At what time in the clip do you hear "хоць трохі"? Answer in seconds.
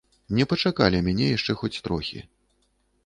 1.63-2.19